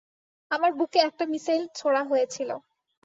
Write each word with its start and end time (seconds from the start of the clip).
আমার 0.51 0.71
বুকে 0.73 0.99
একটা 0.99 1.23
মিসাইল 1.25 1.63
ছোঁড়া 1.75 2.01
হয়েছিল। 2.03 2.49